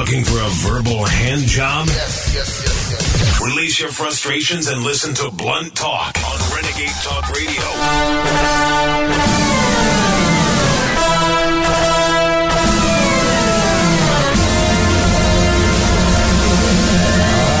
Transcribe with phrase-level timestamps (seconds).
[0.00, 1.86] Looking for a verbal hand job?
[1.88, 3.40] Yes, yes, yes, yes.
[3.42, 7.60] Release your frustrations and listen to Blunt Talk on Renegade Talk Radio.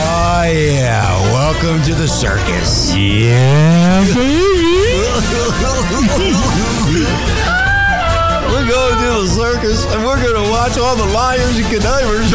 [0.02, 1.20] Oh, yeah.
[1.34, 2.94] Welcome to the circus.
[2.96, 4.00] Yeah,
[8.50, 12.32] We're going to the circus and we're going to watch all the liars and connivers.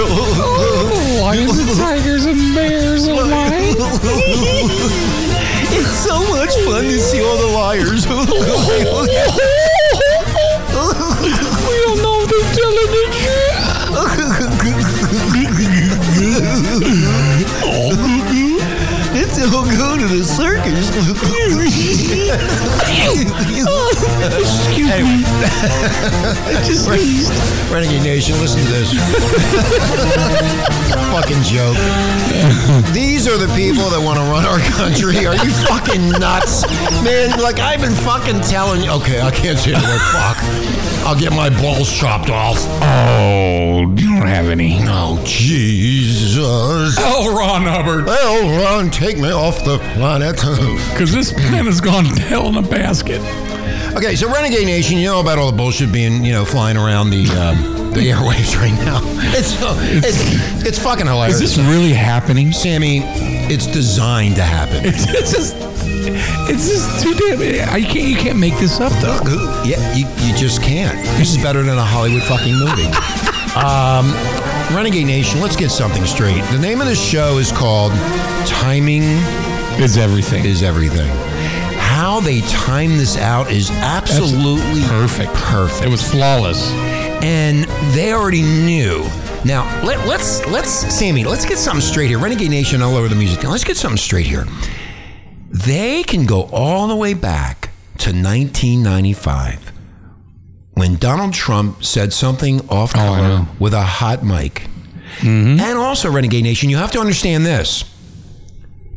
[1.22, 3.76] Lions and tigers and bears and lions.
[5.76, 8.06] it's so much fun to see all the liars.
[11.66, 13.04] We don't know if they're telling the
[16.78, 17.22] it's
[19.54, 20.90] all go to the circus.
[24.36, 25.24] Excuse me.
[26.48, 27.32] I just sneezed.
[27.72, 28.92] Renegade Nation, listen to this.
[31.12, 31.78] fucking joke.
[32.94, 35.26] These are the people that want to run our country.
[35.26, 36.64] Are you fucking nuts?
[37.04, 38.92] Man, like I've been fucking telling you.
[38.92, 40.35] Okay, I can't say the word fuck.
[41.06, 42.58] I'll get my balls chopped off.
[42.82, 44.80] Oh, you don't have any.
[44.82, 46.96] Oh, Jesus.
[47.00, 48.06] Oh, Ron Hubbard.
[48.06, 50.36] Well, Ron, take me off the planet.
[50.92, 53.22] Because this pen has gone to hell in a basket.
[53.96, 57.12] okay, so Renegade Nation, you know about all the bullshit being, you know, flying around
[57.12, 59.00] the um, the airwaves right now.
[59.38, 59.56] It's
[60.04, 61.40] it's, it's fucking hilarious.
[61.40, 62.52] Is this really happening?
[62.52, 63.02] Sammy,
[63.48, 64.86] it's designed to happen.
[64.86, 65.56] It's, it's just,
[66.50, 67.70] it's just too damn.
[67.70, 68.08] I can't.
[68.08, 69.20] You can't make this up though.
[69.66, 70.98] Yeah, you, you just can't.
[71.18, 72.88] This is better than a Hollywood fucking movie.
[73.56, 74.12] um,
[74.76, 76.44] Renegade Nation, let's get something straight.
[76.52, 77.92] The name of the show is called
[78.46, 79.04] Timing
[79.82, 80.46] is everything.
[80.46, 81.10] is Everything.
[81.78, 85.34] How they time this out is absolutely perfect.
[85.34, 85.84] Perfect.
[85.86, 86.72] It was flawless.
[87.24, 87.64] and
[87.96, 89.04] they already knew.
[89.46, 92.20] Now let, let's let's Sammy, let's get something straight here.
[92.20, 93.44] Renegade Nation all over the music.
[93.44, 94.46] Now, let's get something straight here.
[95.56, 99.72] They can go all the way back to 1995
[100.74, 103.48] when Donald Trump said something off Oh, color know.
[103.58, 104.68] with a hot mic.
[105.20, 105.62] Mm-hmm.
[105.62, 107.86] And also, Renegade Nation, you have to understand this.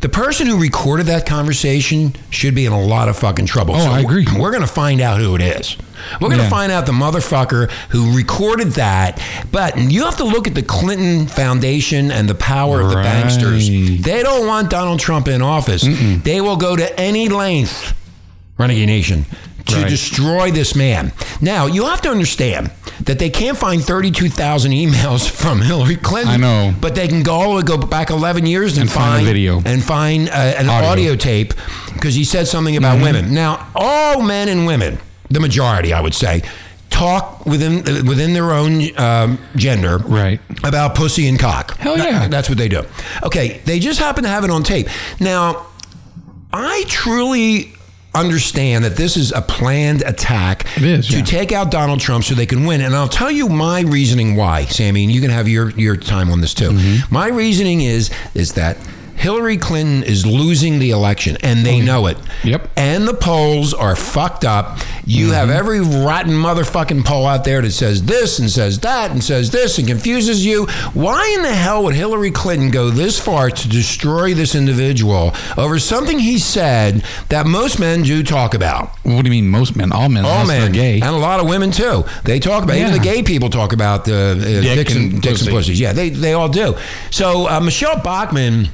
[0.00, 3.74] The person who recorded that conversation should be in a lot of fucking trouble.
[3.74, 4.24] Oh, I agree.
[4.38, 5.76] We're going to find out who it is.
[6.20, 6.50] We're going to Yeah.
[6.50, 9.20] find out the motherfucker who recorded that.
[9.50, 13.06] But you have to look at the Clinton Foundation and the power of the Right.
[13.24, 14.02] banksters.
[14.04, 15.82] They don't want Donald Trump in office.
[16.22, 17.92] They will go to any length,
[18.56, 19.26] Renegade Nation,
[19.68, 19.88] to Right.
[19.88, 21.12] destroy this man.
[21.40, 22.70] Now, you have to understand
[23.04, 26.34] that they can't find 32,000 emails from Hillary Clinton.
[26.34, 26.74] I know.
[26.80, 29.24] But they can go all the way, go back 11 years and, And find a
[29.24, 29.62] video.
[29.64, 31.12] and find uh, an audio, Audio.
[31.12, 31.18] Mm-hmm.
[31.18, 31.54] tape
[31.94, 33.32] because he said something about women.
[33.34, 34.98] Now, all men and women,
[35.30, 36.42] the majority, I would say,
[36.90, 40.40] talk within within their own um, gender Right.
[40.64, 41.76] about pussy and cock.
[41.78, 42.28] Hell That- yeah.
[42.28, 42.82] that's what they do.
[43.22, 44.88] Okay, they just happen to have it on tape.
[45.20, 45.66] Now,
[46.52, 47.72] I truly
[48.20, 51.24] understand that this is a planned attack is, to yeah.
[51.24, 52.80] take out Donald Trump so they can win.
[52.80, 56.30] And I'll tell you my reasoning why, Sammy, and you can have your, your time
[56.30, 56.70] on this too.
[56.70, 57.14] Mm-hmm.
[57.14, 58.76] My reasoning is is that
[59.18, 62.16] Hillary Clinton is losing the election and they know it.
[62.20, 62.70] Oh, Yep.
[62.76, 64.78] And the polls are fucked up.
[65.04, 65.56] You have Mm-hmm.
[65.58, 69.78] every rotten motherfucking poll out there that says this and says that and says this
[69.78, 70.66] and confuses you.
[70.94, 75.78] Why in the hell would Hillary Clinton go this far to destroy this individual over
[75.78, 78.90] something he said that most men do talk about?
[79.04, 79.48] What do you mean?
[79.48, 80.94] Most men, all men, All men, gay.
[81.00, 82.04] and a lot of women too.
[82.24, 85.40] They talk about even the gay people talk about the uh, dicks and, and dicks
[85.42, 85.80] and pussies.
[85.80, 86.76] Yeah, they they all do.
[87.10, 88.68] So uh, Michelle Bachmann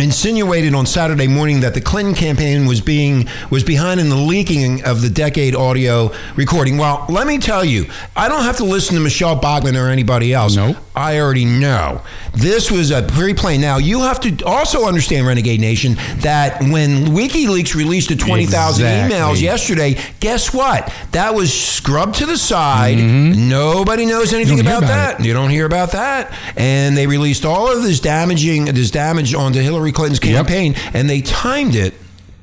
[0.00, 4.84] insinuated on Saturday morning that the Clinton campaign was being was behind in the leaking
[4.84, 6.76] of the decade audio recording.
[6.78, 7.86] Well, let me tell you,
[8.16, 10.56] I don't have to listen to Michelle Bachmann or anybody else.
[10.56, 10.76] Nope.
[10.94, 12.02] I already know.
[12.34, 13.56] This was a pre-play.
[13.58, 18.86] Now you have to also understand, Renegade Nation, that when WikiLeaks released the twenty thousand
[18.86, 19.16] Exactly.
[19.16, 20.92] emails yesterday, guess what?
[21.12, 22.98] That was scrubbed to the side.
[22.98, 24.66] Nobody knows anything Mm-hmm.
[24.66, 25.24] about, about that.
[25.24, 26.32] You don't hear about that.
[26.56, 30.46] And they released all of this damaging, this damage onto Hillary Clinton's Yep.
[30.46, 31.94] campaign, and they timed it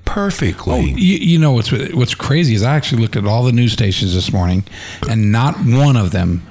[0.06, 0.74] perfectly.
[0.74, 3.74] Oh, you, you know what's what's crazy is I actually looked at all the news
[3.74, 4.64] stations this morning,
[5.10, 6.42] and not one of them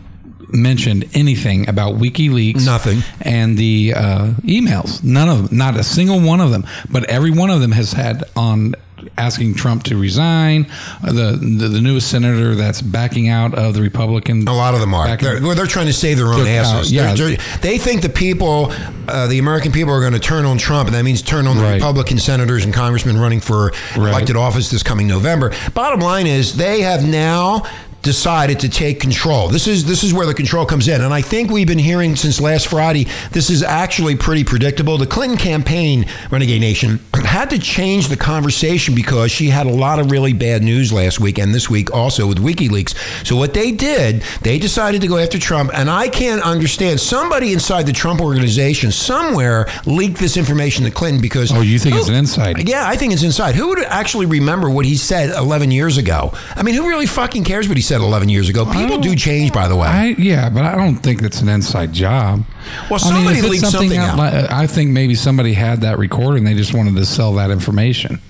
[0.51, 2.65] mentioned anything about WikiLeaks.
[2.65, 3.03] Nothing.
[3.21, 5.03] And the uh, emails.
[5.03, 5.57] None of them.
[5.59, 6.65] Not a single one of them.
[6.91, 8.75] But every one of them has had on
[9.19, 10.67] asking Trump to resign.
[11.03, 14.47] Uh, The the, the newest senator that's backing out of the Republican.
[14.49, 15.17] A lot of them are.
[15.17, 16.93] They're, well, they're trying to save their own out, asses.
[16.93, 17.15] yeah.
[17.15, 18.73] They're- they're- they think the people,
[19.09, 21.57] uh, the American people, are going to turn on Trump, and that means turn on
[21.57, 21.75] the Right.
[21.75, 24.11] Republican senators and congressmen running for Right.
[24.11, 25.53] elected office this coming November.
[25.75, 27.63] Bottom line is, they have now
[28.05, 29.49] decided to take control.
[29.49, 32.15] This is this is where the control comes in, and I think we've been hearing
[32.15, 33.07] since last Friday.
[33.33, 34.99] This is actually pretty predictable.
[34.99, 39.99] The Clinton campaign, Renegade Nation, had to change the conversation because she had a lot
[39.99, 42.95] of really bad news last week and this week also with WikiLeaks.
[43.27, 47.01] So what they did, they decided to go after Trump, and I can't understand.
[47.01, 51.97] Somebody inside the Trump organization somewhere leaked this information to Clinton because Oh, you think
[51.97, 52.69] it's an inside?
[52.69, 53.55] yeah, I think it's inside.
[53.55, 56.33] Who would actually remember what he said 11 years ago?
[56.55, 58.65] I mean, who really fucking cares what he said 11 years ago?
[58.67, 59.89] People do change, by the way.
[59.89, 62.45] I yeah, but I don't think it's an inside job.
[62.91, 64.17] Well, I mean, somebody leaked something out.
[64.19, 67.35] like- uh, I think maybe somebody had that recorded and they just wanted to sell
[67.35, 68.21] that information.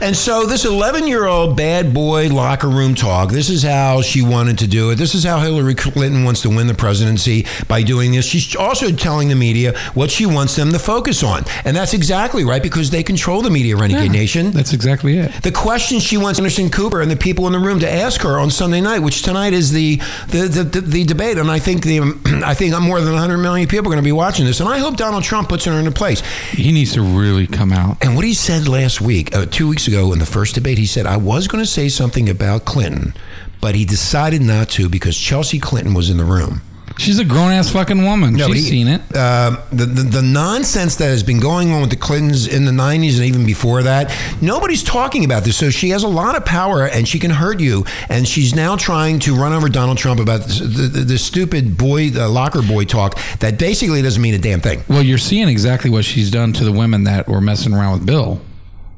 [0.00, 4.22] And so this 11 year old bad boy locker room talk, this is how she
[4.22, 4.96] wanted to do it.
[4.96, 8.24] This is how Hillary Clinton wants to win the presidency by doing this.
[8.24, 11.44] She's also telling the media what she wants them to focus on.
[11.64, 14.50] And that's exactly right because they control the media, Renegade Nation.
[14.52, 15.32] That's exactly it.
[15.42, 18.38] the question she wants Anderson Cooper and the people in the room to ask her
[18.38, 19.96] on Sunday night, which tonight is the
[20.28, 22.00] the, the, the, the debate, and I think the
[22.44, 24.78] I think more than 100 million people are going to be watching this, and I
[24.78, 26.20] hope Donald Trump puts her into place.
[26.50, 27.96] He needs to really come out.
[28.02, 30.86] And what he said last week, uh, two weeks ago in the first debate, he
[30.86, 33.14] said I was going to say something about Clinton,
[33.60, 36.60] but he decided not to because Chelsea Clinton was in the room.
[36.98, 38.34] She's a grown ass fucking woman.
[38.34, 39.00] No, She's he- seen it.
[39.14, 42.72] Uh, the, the the nonsense that has been going on with the Clintons in the
[42.72, 44.12] '90s and even before that,
[44.42, 45.56] nobody's talking about this.
[45.56, 47.84] So she has a lot of power, and she can hurt you.
[48.08, 51.78] And she's now trying to run over Donald Trump about this, the, the, the stupid
[51.78, 54.82] boy, the locker boy talk that basically doesn't mean a damn thing.
[54.88, 58.06] Well, you're seeing exactly what she's done to the women that were messing around with
[58.06, 58.40] Bill.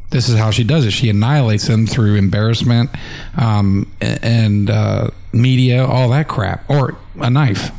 [0.08, 0.90] This is how she does it.
[0.90, 2.90] She annihilates them through embarrassment
[3.36, 7.70] um, and uh, media, all that crap, or a knife.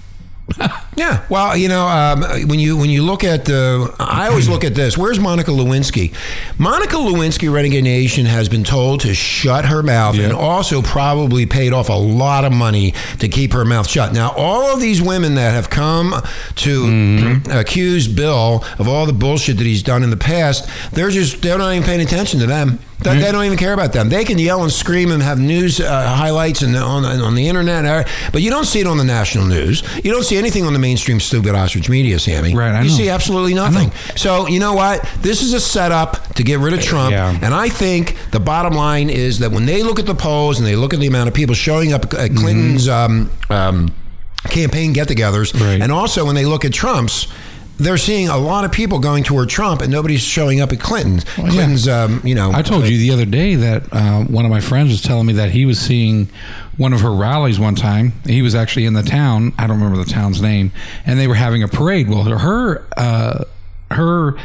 [0.97, 4.65] Yeah, well, you know, um, when you when you look at the, I always look
[4.65, 4.97] at this.
[4.97, 6.13] Where's Monica Lewinsky?
[6.59, 11.71] Monica Lewinsky, Renegade Nation, has been told to shut her mouth, and also probably paid
[11.71, 14.13] off a lot of money to keep her mouth shut.
[14.13, 16.13] Now, all of these women that have come
[16.57, 21.41] to accuse Bill of all the bullshit that he's done in the past, they're just
[21.41, 22.79] they're not even paying attention to them.
[23.03, 24.09] They, they don't even care about them.
[24.09, 27.85] They can yell and scream and have news uh, highlights and on on the internet,
[27.85, 29.81] uh, but you don't see it on the national news.
[30.03, 32.53] You don't see anything on the mainstream stupid ostrich media, Sammy.
[32.53, 32.95] Right, I you know.
[32.95, 33.91] see absolutely nothing.
[34.15, 35.03] So you know what?
[35.21, 37.37] This is a setup to get rid of Trump, Yeah.
[37.41, 40.67] and I think the bottom line is that when they look at the polls and
[40.67, 43.93] they look at the amount of people showing up at Clinton's um, um,
[44.49, 45.81] campaign get-togethers, Right.
[45.81, 47.27] and also when they look at Trump's.
[47.81, 51.25] They're seeing a lot of people going toward Trump, and nobody's showing up at Clinton's.
[51.37, 51.49] yeah.
[51.49, 52.51] Clinton's, um, you know.
[52.53, 55.33] I told you the other day that uh, one of my friends was telling me
[55.33, 56.29] that he was seeing
[56.77, 58.13] one of her rallies one time.
[58.25, 59.53] He was actually in the town.
[59.57, 60.71] I don't remember the town's name,
[61.05, 62.09] and they were having a parade.
[62.09, 63.45] Well, her uh,
[63.91, 64.35] her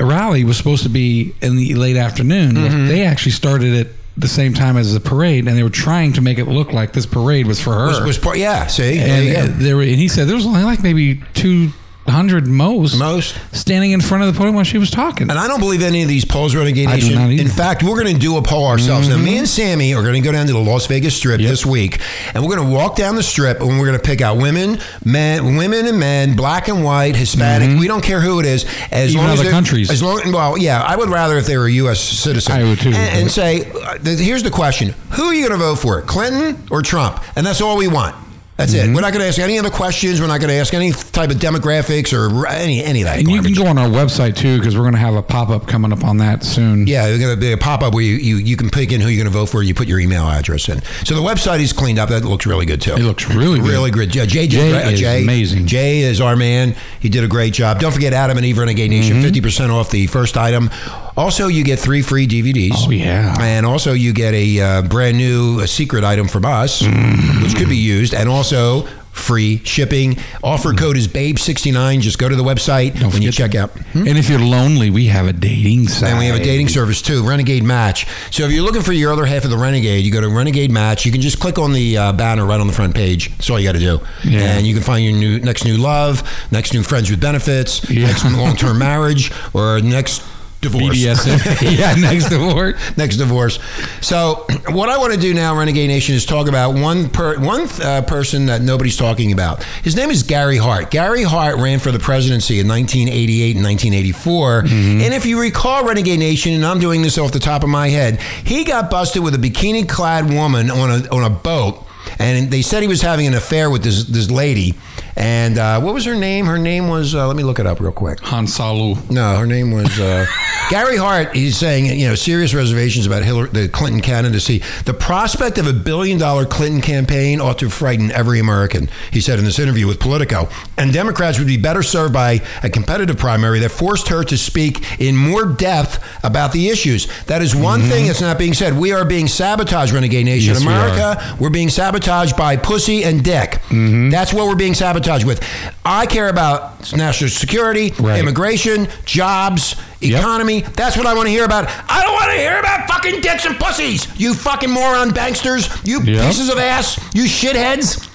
[0.00, 2.52] rally was supposed to be in the late afternoon.
[2.52, 2.86] Mm-hmm.
[2.88, 6.20] They actually started it the same time as the parade, and they were trying to
[6.20, 7.86] make it look like this parade was for her.
[7.86, 10.62] was, was part, yeah, see, and uh, there were, and he said there was only
[10.62, 11.70] like maybe two
[12.08, 13.38] hundred most Most.
[13.56, 15.30] standing in front of the podium while she was talking.
[15.30, 17.14] And I don't believe any of these polls, Renegade Nation.
[17.14, 17.38] Mm-hmm.
[17.40, 19.08] In fact, we're going to do a poll ourselves.
[19.08, 21.64] Now, me and Sammy are going to go down to the Las Vegas Strip this
[21.64, 22.00] week,
[22.34, 24.78] and we're going to walk down the strip, and we're going to pick out women,
[25.04, 27.78] men, women and men, black and white, Hispanic.
[27.78, 29.16] We don't care who it is, as Mm-hmm.
[29.16, 29.90] Even long as other they're- countries.
[29.90, 32.00] As long, well, yeah, I would rather if they were a U.S.
[32.00, 32.52] citizen.
[32.52, 32.88] I would too.
[32.88, 36.62] And, and say, uh, here's the question: Who are you going to vote for, Clinton
[36.70, 37.22] or Trump?
[37.36, 38.16] And that's all we want.
[38.56, 38.92] That's Mm-hmm.
[38.92, 38.94] it.
[38.94, 40.20] We're not going to ask any other questions.
[40.20, 43.18] We're not going to ask any type of demographics or any any of that.
[43.18, 45.48] And you can go on our website too, because we're going to have a pop
[45.48, 46.86] up coming up on that soon.
[46.86, 49.00] Yeah, there's going to be a pop up where you, you, you can pick in
[49.00, 49.62] who you're going to vote for.
[49.62, 50.82] You put your email address in.
[51.04, 52.10] So the website is cleaned up.
[52.10, 52.92] That looks really good too.
[52.94, 53.68] It looks really good.
[53.68, 54.14] really good.
[54.14, 54.92] Yeah, Jay, Jay great.
[54.94, 55.66] is Jay, amazing.
[55.66, 56.76] Jay is our man.
[57.00, 57.80] He did a great job.
[57.80, 59.14] Don't forget Adam and Eve Renegade Nation.
[59.16, 59.24] Mm-hmm.
[59.24, 60.70] 50 percent off the first item.
[61.16, 62.72] Also, you get three free DVDs.
[62.86, 63.34] Oh, yeah.
[63.40, 67.42] And also, you get a uh, brand new uh, secret item from us, Mm-hmm.
[67.42, 68.86] which could be used, and also.
[69.12, 70.16] Free shipping.
[70.42, 72.00] Offer code is Babe69.
[72.00, 73.70] Just go to the website when you check out.
[73.92, 76.08] And if you're lonely, we have a dating site.
[76.08, 78.06] And we have a dating service too, Renegade Match.
[78.34, 80.70] So if you're looking for your other half of the Renegade, you go to Renegade
[80.70, 81.04] Match.
[81.04, 83.28] You can just click on the uh, banner right on the front page.
[83.32, 84.00] That's all you got to do.
[84.24, 84.56] Yeah.
[84.56, 88.06] And you can find your new next new love, next new friends with benefits, Yeah.
[88.06, 90.22] next long term marriage, or next
[90.62, 90.96] divorce.
[90.96, 91.76] BDSM.
[91.78, 92.96] yeah, next divorce.
[92.96, 93.58] Next divorce.
[94.00, 97.68] So, what I want to do now, Renegade Nation, is talk about one per, one
[97.82, 99.62] uh, person that nobody's talking about.
[99.82, 100.90] His name is Gary Hart.
[100.90, 104.58] Gary Hart ran for the presidency in 1988 and 1984.
[104.60, 107.88] And if you recall, Renegade Nation, and I'm doing this off the top of my
[107.88, 111.84] head, he got busted with a bikini-clad woman on a on a boat,
[112.18, 114.74] and they said he was having an affair with this this lady.
[115.16, 116.46] And uh, what was her name?
[116.46, 118.20] Her name was, uh, let me look it up real quick.
[118.20, 119.10] Han Salu.
[119.10, 120.26] No, her name was uh,
[120.70, 121.34] Gary Hart.
[121.34, 124.62] He's saying, you know, serious reservations about Hillary, the Clinton candidacy.
[124.84, 129.38] The prospect of a billion dollar Clinton campaign ought to frighten every American, he said
[129.38, 130.48] in this interview with Politico.
[130.78, 135.00] And Democrats would be better served by a competitive primary that forced her to speak
[135.00, 137.06] in more depth about the issues.
[137.24, 138.76] That is one thing that's not being said.
[138.76, 140.54] We are being sabotaged, Renegade Nation.
[140.54, 143.60] Yes, we America, we're being sabotaged by pussy and dick.
[143.68, 144.10] Mm-hmm.
[144.10, 145.40] That's what we're being sabotaged with.
[145.84, 148.18] I care about national security, Right.
[148.18, 150.20] immigration, jobs, Yep.
[150.20, 150.64] economy.
[150.76, 151.68] That's what I want to hear about.
[151.88, 154.06] I don't want to hear about fucking dicks and pussies.
[154.16, 155.68] You fucking moron banksters.
[155.84, 156.26] You Yep.
[156.26, 156.98] pieces of ass.
[157.12, 158.08] You shitheads.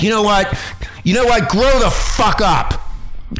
[0.00, 0.52] You know what?
[1.04, 1.48] You know what?
[1.48, 2.74] Grow the fuck up.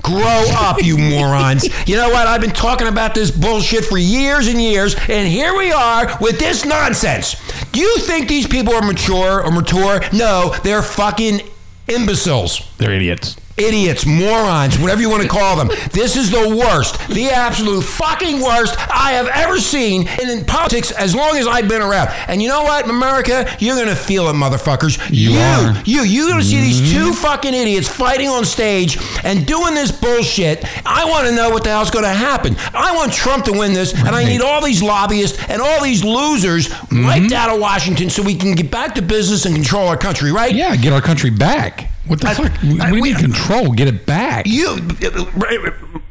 [0.02, 1.68] Grow up, you morons.
[1.88, 2.28] You know what?
[2.28, 6.38] I've been talking about this bullshit for years and years, and here we are with
[6.38, 7.34] this nonsense.
[7.72, 10.00] Do you think these people are mature or mature?
[10.12, 11.40] No, they're fucking
[11.88, 13.37] imbeciles They're idiots.
[13.57, 15.69] Idiots, morons, whatever you want to call them.
[15.92, 21.14] This is the worst, the absolute fucking worst I have ever seen in, politics as
[21.14, 22.09] long as I've been around.
[22.28, 24.99] And you know what, America, you're gonna feel it, motherfuckers.
[25.11, 25.83] You are.
[25.85, 27.12] you, you're gonna see these two mm-hmm.
[27.12, 30.64] fucking idiots fighting on stage and doing this bullshit.
[30.87, 32.57] I want to know what the hell's gonna happen.
[32.73, 36.02] I want Trump to win this, and I need all these lobbyists and all these
[36.02, 39.97] losers wiped out of Washington so we can get back to business and control our
[39.97, 40.54] country, right?
[40.54, 41.90] Yeah, get our country back.
[42.10, 42.52] What the I- fuck?
[42.64, 43.70] I- what we- need control?
[43.70, 44.44] Get it back.
[44.48, 44.78] You,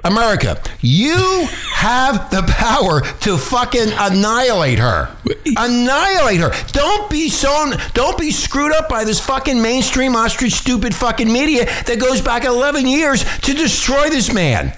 [0.05, 5.09] America, you have the power to fucking annihilate her.
[5.57, 6.53] Annihilate her.
[6.71, 7.73] Don't be so.
[7.93, 12.45] Don't be screwed up by this fucking mainstream ostrich stupid fucking media that goes back
[12.45, 14.71] 11 years to destroy this man.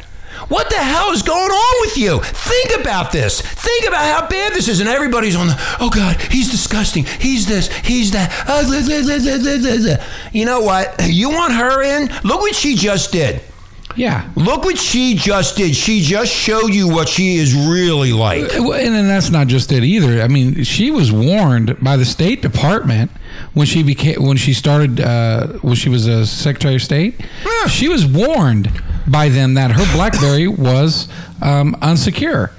[0.50, 2.19] What the hell is going on with you?
[2.21, 3.41] Think about this.
[3.41, 5.55] Think about how bad this is, and everybody's on the.
[5.79, 7.05] Oh God, he's disgusting.
[7.05, 7.67] He's this.
[7.79, 8.31] He's that.
[8.48, 10.95] Uh, blah, blah, blah, blah, blah, blah, blah." You know what?
[11.07, 12.07] You want her in?
[12.24, 13.41] Look what she just did.
[13.95, 14.29] yeah.
[14.36, 15.75] Look what she just did.
[15.75, 18.51] She just showed you what she is really like.
[18.53, 20.21] And then that's not just it either.
[20.21, 23.12] I mean, she was warned by the State Department
[23.53, 27.15] when she became when she started uh, when she was a Secretary of State.
[27.45, 27.67] Yeah.
[27.67, 28.71] She was warned
[29.08, 31.08] by them that her BlackBerry was
[31.41, 32.51] um, unsecure.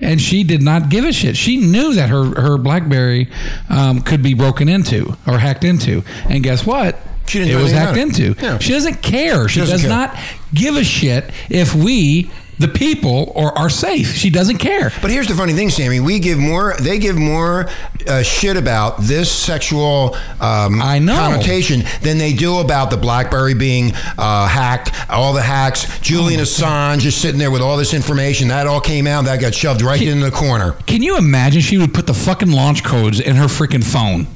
[0.00, 1.36] And she did not give a shit.
[1.36, 3.28] She knew that her her BlackBerry
[3.68, 6.04] um, could be broken into or hacked into.
[6.28, 6.96] And guess what?
[7.26, 8.02] She didn't it was hacked it.
[8.02, 8.34] into.
[8.40, 8.58] Yeah.
[8.58, 9.48] She doesn't care.
[9.48, 9.90] She, doesn't does care.
[9.90, 10.16] not
[10.54, 14.14] give a shit if we, the people, or are safe.
[14.14, 14.92] She doesn't care.
[15.00, 16.00] But here's the funny thing, Sammy.
[16.00, 16.74] We give more.
[16.80, 17.68] They give more
[18.06, 21.16] uh, shit about this sexual um, I know.
[21.16, 24.92] connotation than they do about the BlackBerry being uh, hacked.
[25.10, 25.98] All the hacks.
[26.00, 28.48] Julian Assange just sitting there with all this information.
[28.48, 29.24] That all came out.
[29.24, 30.72] That got shoved right in the corner.
[30.86, 34.26] Can you imagine she would put the fucking launch codes in her freaking phone?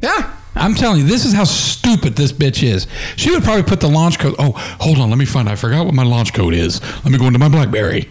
[0.00, 0.34] Yeah.
[0.58, 2.86] I'm telling you, this is how stupid this bitch is.
[3.16, 4.34] She would probably put the launch code.
[4.38, 5.48] Oh, hold on, let me find.
[5.48, 6.82] I forgot what my launch code is.
[7.04, 8.08] Let me go into my BlackBerry.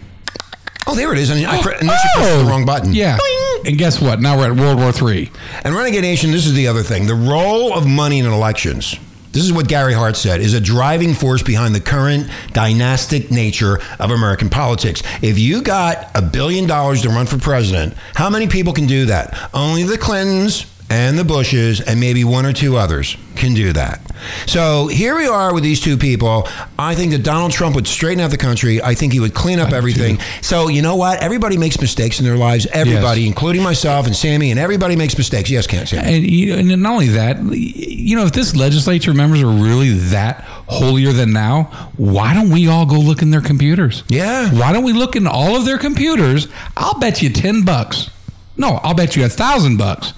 [0.88, 1.30] Oh, there it is.
[1.30, 2.50] And I oh, pre- unless you the oh!
[2.50, 2.94] wrong button.
[2.94, 3.18] Yeah.
[3.18, 3.68] Boing.
[3.68, 4.22] And guess what?
[4.22, 5.30] Now we're at World War Three.
[5.64, 7.08] And Renegade Nation, this is the other thing.
[7.08, 8.96] The role of money in elections,
[9.34, 13.80] this is what Gary Hart said, is a driving force behind the current dynastic nature
[14.00, 15.04] of American politics.
[15.22, 19.08] If you got a billion dollars to run for president, how many people can do
[19.08, 19.50] that?
[19.54, 24.02] Only the Clintons and the Bushes and maybe one or two others can do that.
[24.48, 26.48] So here we are with these two people.
[26.80, 28.82] I think that Donald Trump would straighten out the country.
[28.82, 30.20] I think he would clean up everything.
[30.42, 31.22] So you know what?
[31.22, 32.66] Everybody makes mistakes in their lives.
[32.68, 35.50] Everybody, including myself and Sammy, and everybody makes mistakes.
[35.50, 36.16] Yes, can't Sammy.
[36.16, 40.42] And, you, and not only that, you know, if this legislature members are really that
[40.68, 41.64] holier than now,
[41.98, 44.04] why don't we all go look in their computers?
[44.10, 44.50] Yeah.
[44.52, 46.48] Why don't we look in all of their computers?
[46.76, 48.10] I'll bet you ten bucks.
[48.58, 50.14] No, I'll bet you a thousand bucks.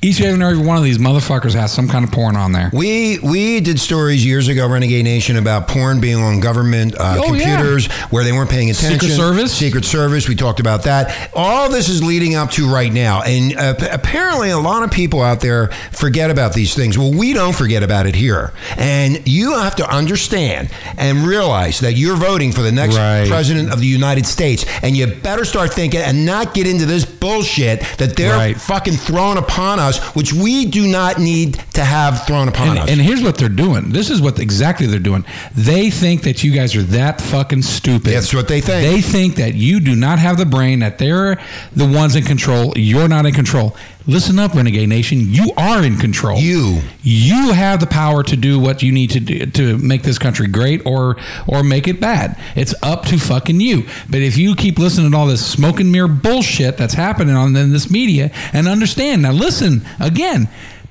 [0.00, 2.70] Each and every one of these motherfuckers has some kind of porn on there.
[2.72, 7.26] We we did stories years ago, Renegade Nation, about porn being on government uh, Oh,
[7.26, 9.00] computers where they weren't paying attention.
[9.00, 9.52] Secret Service?
[9.52, 10.28] Secret Service.
[10.28, 11.30] We talked about that.
[11.34, 14.92] All this is leading up to right now, and uh, p- apparently a lot of
[14.92, 16.96] people out there forget about these things.
[16.96, 21.94] Well, we don't forget about it here, and you have to understand and realize that
[21.94, 23.26] you're voting for the next Right.
[23.28, 27.04] president of the United States, and you better start thinking and not get into this
[27.04, 28.56] bullshit that they're Right.
[28.60, 32.90] fucking throwing upon us, which we do not need to have thrown upon And, us.
[32.90, 33.88] and here's what they're doing.
[33.90, 35.24] This is what exactly they're doing.
[35.54, 38.12] They think that you guys are that fucking stupid.
[38.12, 38.86] That's what they think.
[38.94, 41.40] They think that you do not have the brain, that they're
[41.74, 42.72] the ones in control.
[42.76, 43.76] You're not in control.
[44.08, 45.26] Listen up, Renegade Nation.
[45.28, 46.38] You are in control.
[46.38, 46.80] You.
[47.02, 50.48] You have the power to do what you need to do to make this country
[50.48, 52.40] great or or make it bad.
[52.56, 53.84] It's up to fucking you.
[54.08, 57.54] But if you keep listening to all this smoke and mirror bullshit that's happening on
[57.54, 60.48] in this media and understand now listen again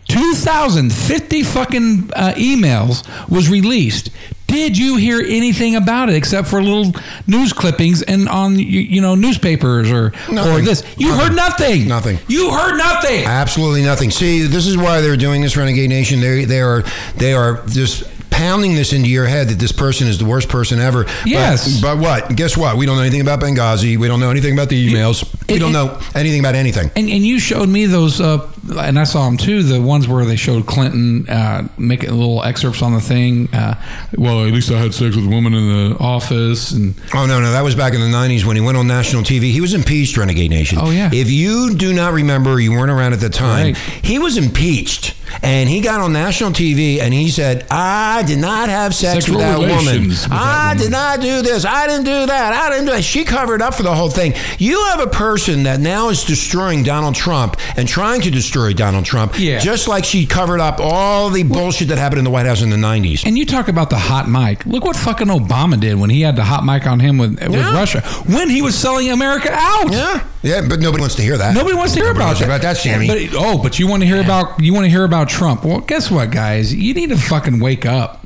[0.10, 4.12] 2,050 fucking uh, emails was released.
[4.48, 6.94] Did you hear anything about it except for little
[7.28, 10.84] news clippings and on you, you know newspapers or or this?
[10.98, 11.26] You Nothing.
[11.28, 11.88] heard nothing.
[11.88, 12.20] Nothing.
[12.30, 13.26] You heard nothing.
[13.26, 14.10] Absolutely nothing.
[14.10, 16.22] See, this is why they're doing this, Renegade Nation.
[16.22, 16.84] They they are
[17.18, 20.80] they are just pounding this into your head that this person is the worst person
[20.80, 21.04] ever.
[21.06, 21.82] But- Yes.
[21.82, 22.36] But, what?
[22.36, 22.78] Guess what?
[22.78, 23.98] We don't know anything about Benghazi.
[23.98, 25.26] We don't know anything about the emails.
[25.50, 26.92] we don't it- know anything about anything.
[26.96, 29.64] And, and you showed me those, uh, and I saw them too.
[29.64, 33.54] The ones where they showed Clinton uh, making little excerpts on the thing.
[33.54, 33.76] Uh,
[34.18, 37.40] well, at least I had sex with a woman in the office, and Oh no,
[37.40, 39.52] no, that was back in the '90s when he went on national TV.
[39.52, 40.80] He was impeached, Renegade Nation.
[40.82, 41.10] Oh, yeah.
[41.14, 43.68] If you do not remember, you weren't around at the time.
[43.74, 43.78] Right.
[43.78, 48.70] He was impeached, and he got on national TV and he said, "I did not
[48.70, 50.08] have sex Sexual with that woman.
[50.08, 51.66] with that I woman." did not do this.
[51.66, 52.54] I didn't do that.
[52.54, 54.34] I didn't do it." She covered up for the whole thing.
[54.58, 59.06] You have a person that now is destroying Donald Trump and trying to destroy Donald
[59.06, 59.60] Trump, Yeah.
[59.60, 62.70] just like she covered up all the bullshit that happened in the White House in
[62.70, 63.24] the '90s.
[63.26, 64.66] And you talk about the hot mic.
[64.66, 67.52] Look what fucking Obama did when he had the hot mic on him with with
[67.54, 67.74] Yeah.
[67.74, 68.02] Russia.
[68.26, 69.92] When he was selling America out.
[69.92, 71.54] Yeah, yeah, but nobody wants to hear that.
[71.56, 72.38] Nobody wants to hear Nobody about that.
[72.40, 73.08] hear about that, Sammy.
[73.08, 75.64] But oh, but you want to hear about you want to hear about Trump.
[75.66, 76.74] Well, guess what, guys?
[76.74, 78.26] You need to fucking wake up.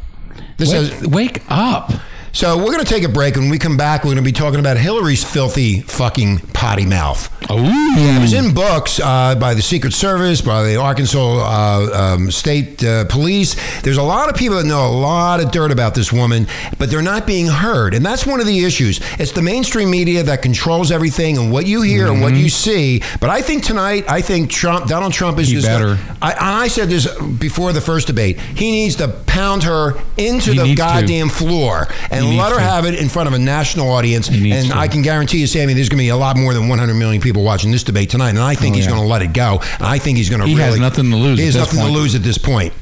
[0.58, 1.92] This Wake, is- wake up.
[2.34, 3.36] So we're going to take a break.
[3.36, 7.28] When we come back, we're going to be talking about Hillary's filthy fucking potty mouth.
[7.50, 12.32] Oh, It was in books uh, by the Secret Service, by the Arkansas uh, um,
[12.32, 13.56] State uh, Police.
[13.82, 16.48] There's a lot of people that know a lot of dirt about this woman,
[16.80, 19.02] but they're not being heard, and that's one of the issues.
[19.20, 23.02] It's the mainstream media that controls everything and what you hear and what you see.
[23.20, 25.68] But I think tonight, I think Trump, Donald Trump is He just.
[25.68, 25.98] better.
[26.22, 28.40] I, I said this before the first debate.
[28.40, 30.86] He needs to pound her into He the needs to.
[30.86, 32.64] goddamn floor and Needs let her to.
[32.64, 34.28] have it in front of a national audience.
[34.30, 34.78] And to.
[34.78, 37.22] I can guarantee you, Sammy, there's going to be a lot more than 100 million
[37.22, 38.30] people watching this debate tonight.
[38.30, 38.92] And I think Oh, he's yeah.
[38.92, 39.60] going to let it go.
[39.80, 40.70] And I think he's going to He really.
[40.70, 41.94] has nothing to lose He has nothing point.
[41.94, 42.74] to lose at this point.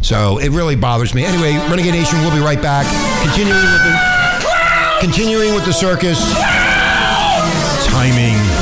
[0.00, 1.24] So it really bothers me.
[1.24, 2.86] Anyway, Renegade Nation, we'll be right back.
[3.22, 6.18] Continuing with the, continuing with the circus.
[7.86, 8.61] Timing.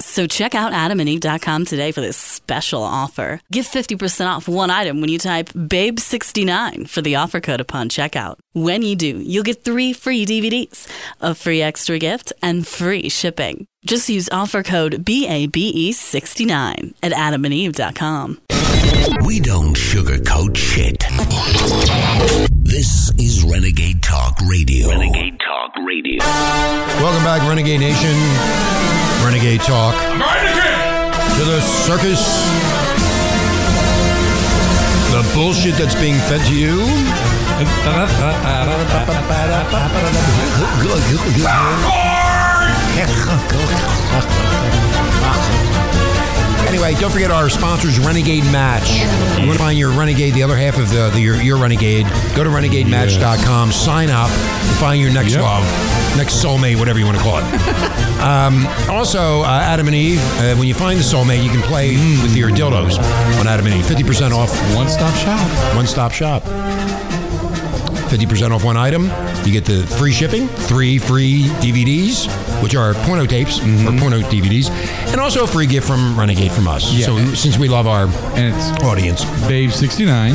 [0.00, 3.40] So check out adamandeve.com today for this special offer.
[3.52, 8.36] Get 50% off one item when you type BABE69 for the offer code upon checkout.
[8.54, 10.88] When you do, you'll get three free DVDs,
[11.20, 13.66] a free extra gift, and free shipping.
[13.84, 18.40] Just use offer code BABE69 at adamandeve.com.
[19.26, 21.04] We don't sugarcoat shit.
[22.62, 24.88] This is Renegade Talk Radio.
[24.88, 26.18] Renegade Talk Radio.
[26.20, 28.99] Welcome back, Renegade Nation.
[29.24, 29.94] Renegade Talk.
[29.94, 32.48] To the circus.
[35.10, 36.80] The bullshit that's being fed to you.
[46.82, 49.00] Anyway, don't forget our sponsors, Renegade Match.
[49.38, 52.06] You want to find your Renegade, the other half of the, the your, your Renegade,
[52.34, 55.42] go to renegadematch.com, sign up, and find your next Yep.
[55.42, 57.44] love, next soulmate, whatever you want to call it.
[58.22, 61.90] um, also, uh, Adam and Eve, uh, when you find the soulmate, you can play
[62.22, 62.96] with your dildos
[63.38, 63.84] on Adam and Eve.
[63.84, 65.76] 50% off, One stop shop.
[65.76, 66.42] one stop shop.
[68.08, 69.04] 50% off one item.
[69.44, 72.26] You get the free shipping, three free DVDs,
[72.62, 74.70] which are porno tapes or porno DVDs,
[75.12, 76.92] and also a free gift from Renegade from us.
[76.92, 77.06] Yeah.
[77.06, 78.04] So since we love our
[78.36, 79.24] And it's audience.
[79.24, 80.34] Babe69.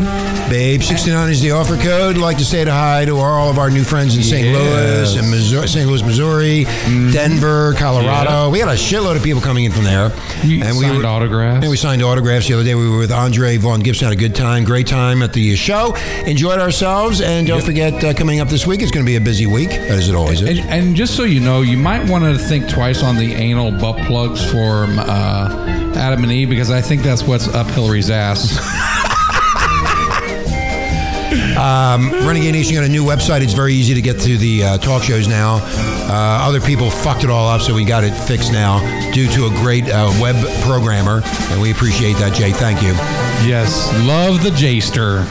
[0.49, 2.17] Babe69 is the offer code.
[2.17, 4.45] Like to say to hi to all of our new friends in St.
[4.45, 5.15] Yes.
[5.15, 5.87] Louis and Missouri, St.
[5.89, 6.63] Louis, Missouri,
[7.11, 8.29] Denver, Colorado.
[8.29, 8.49] Yeah.
[8.49, 10.11] We had a shitload of people coming in from there.
[10.43, 11.61] We signed autographs.
[11.63, 12.75] And we signed autographs the other day.
[12.75, 14.05] We were with Andre Vaughn Gibson.
[14.05, 15.95] Had a good time, great time at the show.
[16.25, 17.21] Enjoyed ourselves.
[17.21, 19.71] And don't forget, uh, coming up this week, it's going to be a busy week,
[19.71, 20.59] as it always is.
[20.59, 23.71] And, and just so you know, you might want to think twice on the anal
[23.71, 28.57] butt plugs for uh, Adam and Eve because I think that's what's up Hillary's ass.
[32.25, 33.41] Renegade Nation got a new website.
[33.41, 35.59] It's very easy to get to the uh, talk shows now.
[35.63, 38.79] Uh, other people fucked it all up, so we got it fixed now
[39.11, 42.51] due to a great uh, web programmer, and we appreciate that, Jay.
[42.51, 42.89] Thank you.
[43.47, 45.25] yes, love the Jster.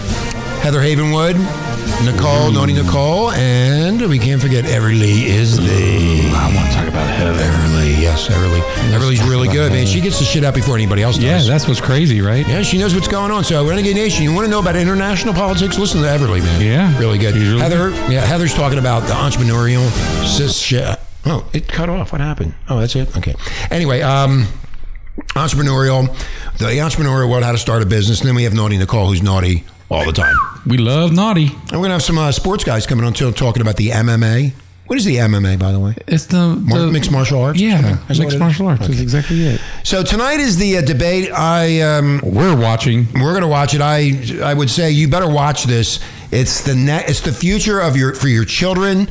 [0.62, 1.34] Heather Havenwood,
[2.04, 6.30] Nicole, Noni Nicole, and we can't forget Everly is the.
[6.34, 7.32] I want to talk about Heather.
[7.32, 8.60] Everly, yes, Everly.
[8.92, 9.86] Everly's really good, man.
[9.86, 11.24] She gets the shit out before anybody else does.
[11.24, 12.46] Yeah, that's what's crazy, right?
[12.46, 13.44] Yeah, she knows what's going on.
[13.44, 15.78] So, Renegade Nation, you want to know about international politics?
[15.78, 16.60] Listen to Everly, man.
[16.60, 16.98] Yeah.
[16.98, 17.34] really good.
[17.34, 19.88] Really Heather, yeah, Heather's talking about the entrepreneurial
[20.26, 20.98] sis shit.
[21.26, 22.12] Oh, it cut off.
[22.12, 22.54] What happened?
[22.68, 23.16] Oh, that's it.
[23.16, 23.34] Okay.
[23.70, 24.46] Anyway, um,
[25.30, 26.06] entrepreneurial,
[26.58, 29.22] the entrepreneurial world, how to start a business, and then we have Naughty Nicole, who's
[29.22, 30.34] naughty all the time.
[30.66, 31.46] We love naughty.
[31.48, 34.52] And we're gonna have some uh, sports guys coming on too, talking about the MMA.
[34.86, 35.94] What is the MMA, by the way?
[36.06, 37.58] It's the, Mar- the mixed martial arts?
[37.58, 37.88] Yeah, Okay.
[37.88, 39.60] Is that what mixed martial arts is exactly it.
[39.82, 41.30] So tonight is the uh, debate.
[41.32, 43.06] I um, We're watching.
[43.14, 43.80] we're gonna watch it.
[43.80, 46.00] I I would say you better watch this.
[46.30, 49.08] It's the ne- It's the future of your for your children.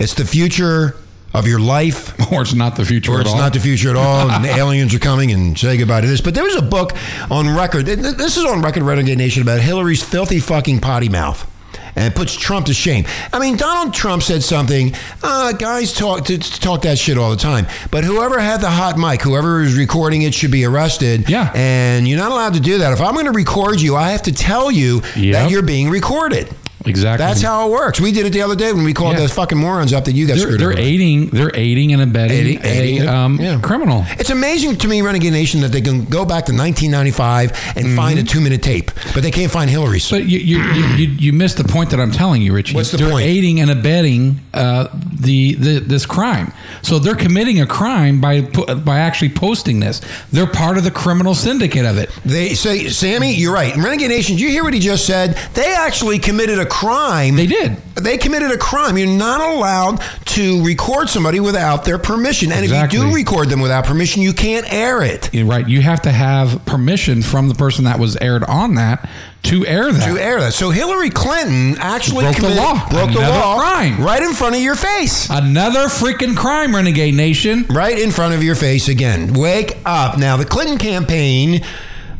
[0.00, 0.96] It's the future
[1.34, 2.14] of your life.
[2.32, 3.36] Or it's not the future Or it's all.
[3.36, 6.22] not the future at all, and the aliens are coming and say goodbye to this.
[6.22, 6.92] But there was a book
[7.30, 7.84] on record.
[7.84, 11.46] th- th- This is on record, Renegade Nation, about Hillary's filthy fucking potty mouth.
[11.94, 13.04] And it puts Trump to shame.
[13.34, 14.94] I mean, Donald Trump said something.
[15.22, 17.66] Uh, guys talk to, talk that shit all the time.
[17.90, 21.28] But whoever had the hot mic, whoever is recording it, should be arrested.
[21.28, 21.52] Yeah.
[21.54, 22.94] And you're not allowed to do that.
[22.94, 25.32] If I'm going to record you, I have to tell you Yep.
[25.34, 26.48] that you're being recorded.
[26.86, 27.24] Exactly.
[27.26, 28.00] That's how it works.
[28.00, 29.20] We did it the other day when we called Yeah.
[29.20, 30.78] those fucking morons up that you got they're, screwed they're over.
[30.80, 31.26] aiding.
[31.28, 33.60] They're aiding and abetting Aiding- aiding, a um, yeah.
[33.60, 34.04] criminal.
[34.18, 38.18] It's amazing to me, Renegade Nation, that they can go back to 1995 and find
[38.18, 40.04] a two minute tape, but they can't find Hillary's.
[40.06, 40.16] Mm-hmm.
[40.16, 42.74] But you you, you, you you missed the point that I'm telling you, Richie.
[42.74, 43.04] What's the point?
[43.08, 43.26] they're point?
[43.26, 44.88] aiding and abetting uh,
[45.22, 46.52] the, the this crime.
[46.82, 50.00] So they're committing a crime by by actually posting this.
[50.30, 52.10] They're part of the criminal syndicate of it.
[52.24, 53.74] They say, Sammy, you're right.
[53.76, 55.36] Renegade Nation, did you hear what he just said?
[55.54, 57.36] They actually committed a crime.
[57.36, 57.76] They did.
[58.02, 58.96] They committed a crime.
[58.98, 62.52] You're not allowed to record somebody without their permission.
[62.52, 65.32] And if you do record them without permission, you can't air it.
[65.32, 65.66] You're right.
[65.68, 69.08] You have to have permission from the person that was aired on that
[69.44, 70.06] to air that.
[70.14, 70.52] To air that.
[70.54, 72.88] So Hillary Clinton actually Broke the law.
[72.88, 73.58] Broke the Another law.
[73.58, 74.00] crime.
[74.00, 75.28] Right in front of your face.
[75.30, 77.66] Another freaking crime, Renegade Nation.
[77.68, 79.34] right in front of your face again.
[79.34, 80.16] Wake up.
[80.16, 81.64] Now, the Clinton campaign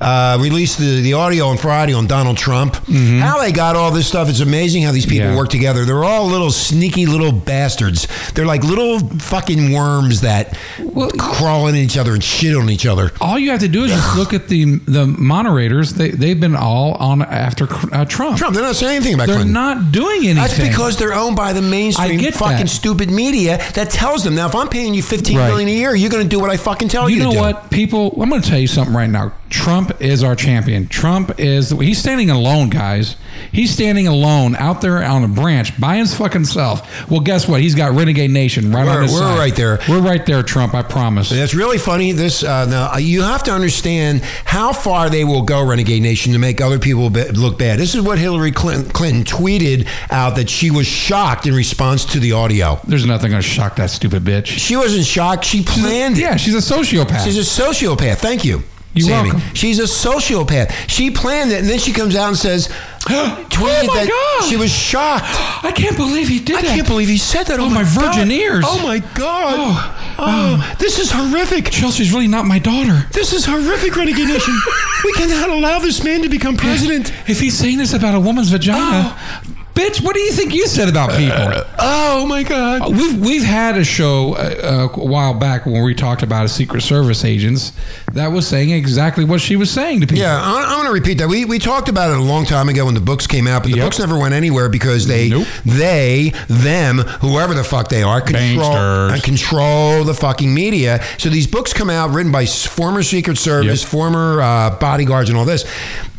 [0.03, 2.75] uh, released the, the audio on Friday on Donald Trump.
[2.87, 4.29] How they got all this stuff.
[4.29, 5.33] It's amazing how these people Mm-hmm.
[5.35, 5.37] Yeah.
[5.38, 5.85] work together.
[5.85, 8.09] They're all little sneaky little bastards.
[8.33, 10.59] They're like little fucking worms that
[11.19, 13.11] crawl in each other and shit on each other.
[13.21, 15.93] All you have to do is just look at the the moderators.
[15.95, 18.38] They they've been all on after uh, Trump.
[18.38, 19.53] Trump, they're not saying anything about They're Clinton.
[19.53, 20.35] not doing anything.
[20.37, 22.69] That's because they're owned by the mainstream fucking that.
[22.69, 24.35] stupid media that tells them.
[24.35, 25.49] Now, if I'm paying you fifteen Right.
[25.49, 27.71] million a year, you're going to do what I fucking tell you, you know what
[27.71, 31.70] people i'm going to tell you something right now trump is our champion trump is
[31.70, 33.16] he's standing alone guys
[33.50, 37.61] he's standing alone out there on a branch by his fucking self well guess what
[37.61, 39.38] he's got renegade nation right We're- on his we're side.
[39.38, 39.78] right there.
[39.88, 42.12] we're right there trump i promise That's really funny.
[42.12, 46.38] This uh, now you have to understand how far they will go, Renegade Nation, to
[46.38, 47.78] make other people be- look bad.
[47.78, 52.20] This is what Hillary Clinton, Clinton tweeted out that she was shocked in response to
[52.20, 52.78] the audio.
[52.87, 55.44] there's nothing going to shock that stupid bitch She wasn't shocked.
[55.44, 56.20] She planned it.
[56.22, 58.18] yeah she's a sociopath She's a sociopath.
[58.18, 58.62] Thank you.
[58.94, 59.31] You're Sammy.
[59.33, 59.55] welcome.
[59.55, 60.70] She's a sociopath.
[60.88, 62.68] She planned it, and then she comes out and says,
[63.09, 64.48] oh tweeted Oh my that God.
[64.48, 65.24] she was shocked.
[65.64, 66.64] i can't believe he did that.
[66.64, 67.59] I that can't believe he said that.
[67.59, 68.33] Oh, Oh, my virgin God.
[68.33, 68.64] ears.
[68.68, 69.55] Oh my God.
[69.57, 70.24] Oh, oh,
[70.61, 71.70] oh, this is horrific.
[71.70, 74.55] chelsea's really not my daughter This is horrific, Renegade Nation.
[75.05, 77.12] we cannot allow this man to become president.
[77.28, 79.18] if he's saying this about a woman's vagina
[79.74, 82.90] bitch what do you think you said about people Oh my God.
[82.94, 86.48] We've we've had a show uh, uh, a while back when we talked about a
[86.48, 87.72] Secret Service agents
[88.12, 90.20] that was saying exactly what she was saying to people.
[90.22, 91.28] Yeah, I'm going to repeat that.
[91.28, 93.72] We, we talked about it a long time ago when the books came out, but
[93.72, 93.87] the Yep.
[93.87, 95.48] books never went anywhere because they, Nope.
[95.64, 101.02] they, them, whoever the fuck they are, control and control the fucking media.
[101.18, 103.90] So these books come out written by former Secret Service, Yep.
[103.90, 105.64] former uh, bodyguards, and all this.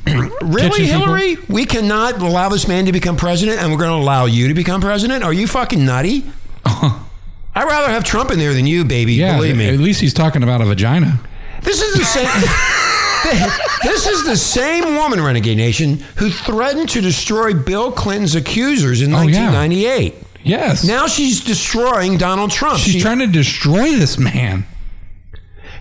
[0.06, 0.30] Really,
[0.70, 1.00] Kitchen people?
[1.06, 1.38] Hillary?
[1.50, 4.54] We cannot allow this man to become president, and we're going to allow you to
[4.54, 5.24] become president?
[5.24, 6.24] Are you fucking nutty?
[6.66, 9.14] I'd rather have Trump in there than you, baby.
[9.14, 9.36] yeah.
[9.36, 9.70] believe me.
[9.70, 11.20] At least he's talking about a vagina.
[11.62, 12.26] This is the same.
[13.84, 19.14] this is the same woman, Renegade Nation, who threatened to destroy Bill Clinton's accusers in
[19.14, 19.52] Oh, yeah.
[19.52, 20.16] 1998.
[20.44, 20.84] Yes.
[20.84, 22.80] Now she's destroying Donald Trump.
[22.80, 24.66] she's She- trying to destroy this man.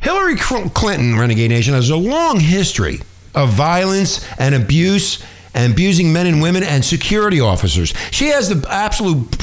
[0.03, 3.01] Hillary Clinton, Renegade Nation, has a long history
[3.35, 5.23] of violence and abuse
[5.55, 7.93] and abusing men and women and security officers.
[8.11, 9.39] She has the absolute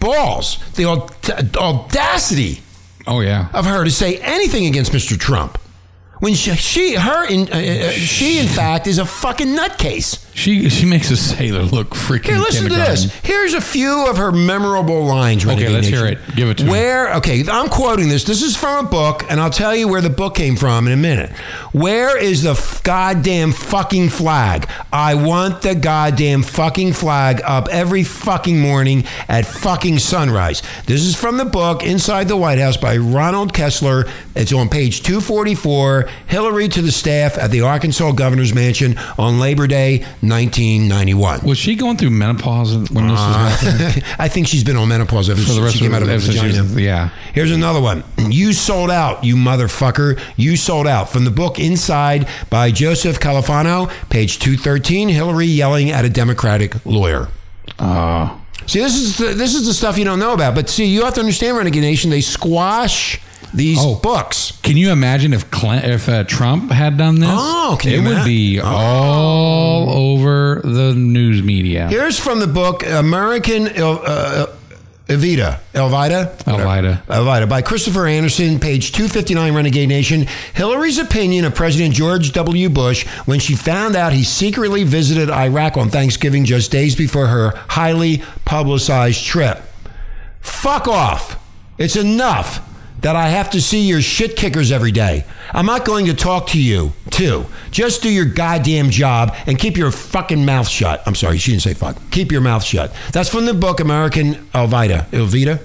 [0.00, 0.84] balls, the
[1.58, 2.60] audacity
[3.06, 3.48] Oh yeah.
[3.54, 5.18] of her to say anything against Mr.
[5.18, 5.58] Trump.
[6.18, 10.22] When she, she her, in, uh, uh, she in fact is a fucking nutcase.
[10.34, 12.26] She she makes a sailor look freaking.
[12.26, 13.04] Here, listen to this.
[13.22, 15.46] Here's a few of her memorable lines.
[15.46, 15.98] Okay, let's Nation.
[15.98, 16.18] hear it.
[16.34, 16.70] Give it to me.
[16.70, 17.14] Where?
[17.16, 18.24] Okay, I'm quoting this.
[18.24, 20.92] This is from a book, and I'll tell you where the book came from in
[20.92, 21.30] a minute.
[21.72, 24.68] Where is the f- goddamn fucking flag?
[24.92, 30.62] I want the goddamn fucking flag up every fucking morning at fucking sunrise.
[30.84, 34.04] This is from the book Inside the White House by Ronald Kessler.
[34.34, 36.05] It's on page 244.
[36.26, 41.40] Hillary to the staff at the Arkansas Governor's Mansion on Labor Day, 1991.
[41.44, 44.02] Was she going through menopause when this was happening?
[44.18, 46.14] I think she's been on menopause ever the since rest she came out of her
[46.14, 46.62] ever since she vagina.
[46.62, 47.10] was- yeah.
[47.34, 48.04] Here's another one.
[48.18, 50.20] You sold out, you motherfucker.
[50.36, 51.10] You sold out.
[51.10, 57.28] From the book Inside by Joseph Califano, page 213, Hillary yelling at a Democratic lawyer.
[57.78, 60.54] Uh, See, this is the, this is the stuff you don't know about.
[60.56, 63.20] But see, you have to understand, Renegade Nation, they squash
[63.56, 63.96] these Oh.
[63.96, 64.52] books.
[64.62, 67.28] can you imagine if Clint, if uh, Trump had done this?
[67.32, 68.16] Oh, can you imagine?
[68.16, 71.88] it would be all over the news media.
[71.88, 74.46] Here's from the book American uh,
[75.08, 75.60] Evita.
[75.72, 76.36] Elvida?
[76.44, 77.02] Elvida.
[77.06, 80.26] Elvida by Christopher Anderson, page 259, Renegade Nation.
[80.54, 82.68] Hillary's opinion of President George W.
[82.68, 87.52] Bush when she found out he secretly visited Iraq on Thanksgiving just days before her
[87.68, 89.62] highly publicized trip.
[90.40, 91.40] Fuck off.
[91.78, 92.65] It's enough
[93.00, 95.24] that I have to see your shit kickers every day.
[95.52, 97.46] I'm not going to talk to you, too.
[97.70, 101.02] Just do your goddamn job and keep your fucking mouth shut.
[101.06, 101.96] I'm sorry, she didn't say fuck.
[102.10, 102.94] Keep your mouth shut.
[103.12, 105.06] That's from the book American Elvida.
[105.10, 105.60] Elvida?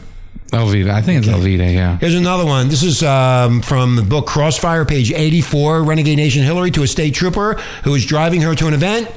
[0.51, 1.73] Elvita, I think it's Elvita.
[1.73, 1.97] Yeah.
[1.97, 2.67] Here's another one.
[2.67, 5.83] This is um, from the book Crossfire, page 84.
[5.83, 7.53] Renegade Nation Hillary to a state trooper
[7.85, 9.09] who was driving her to an event.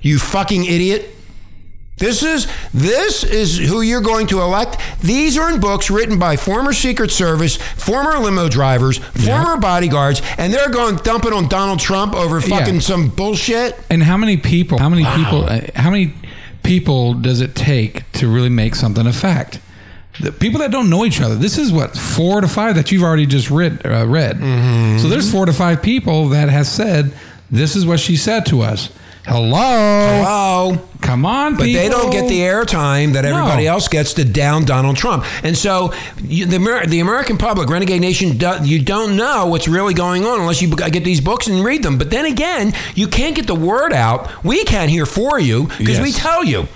[0.00, 1.15] You fucking idiot.
[1.98, 4.78] This is this is who you're going to elect.
[5.00, 10.52] These are in books written by former Secret Service, former limo drivers, former bodyguards, and
[10.52, 12.80] they're going dumping on Donald Trump over fucking Yeah.
[12.80, 13.78] some bullshit.
[13.88, 14.78] And how many people?
[14.78, 15.46] How many people?
[15.46, 16.12] Uh, how many
[16.62, 19.60] people does it take to really make something a fact?
[20.20, 21.34] The people that don't know each other.
[21.34, 23.80] This is what four to five that you've already just read.
[23.86, 24.36] Uh, read.
[24.36, 24.98] Mm-hmm.
[24.98, 27.12] So there's four to five people that has said
[27.50, 28.90] this is what she said to us.
[29.26, 29.56] Hello,
[30.22, 30.78] Hello.
[31.00, 31.66] come on, people.
[31.66, 33.72] But they don't get the airtime that everybody No.
[33.72, 35.24] else gets to down Donald Trump.
[35.44, 39.66] And so you, the, Amer- the American public, Renegade Nation, do, you don't know what's
[39.66, 41.98] really going on unless you get these books and read them.
[41.98, 44.44] But then again, you can't get the word out.
[44.44, 46.68] We can't hear for you because we tell you.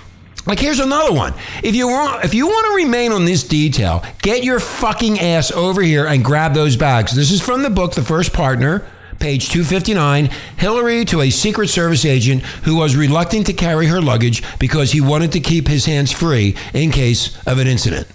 [0.45, 1.33] Like here's another one.
[1.63, 5.51] If you want, if you want to remain on this detail, get your fucking ass
[5.51, 7.15] over here and grab those bags.
[7.15, 8.83] This is from the book, The First Partner,
[9.21, 10.25] page 259.
[10.57, 14.99] Hillary to a Secret Service agent who was reluctant to carry her luggage because he
[14.99, 18.07] wanted to keep his hands free in case of an incident.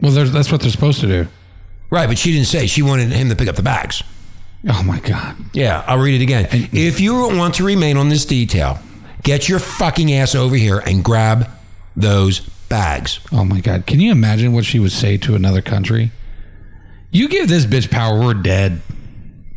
[0.00, 1.28] Well, that's what they're supposed to do.
[1.90, 4.02] Right, but she didn't say she wanted him to pick up the bags.
[4.68, 5.36] Oh my god.
[5.52, 6.48] Yeah, I'll read it again.
[6.72, 8.78] if you want to remain on this detail,
[9.22, 11.48] get your fucking ass over here and grab
[11.94, 13.20] those bags.
[13.32, 13.86] Oh my god.
[13.86, 16.10] Can you imagine what she would say to another country?
[17.10, 18.82] You give this bitch power, we're dead.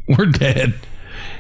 [0.10, 0.74] We're dead.